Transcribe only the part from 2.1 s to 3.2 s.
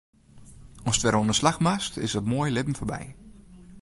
it moaie libben foarby.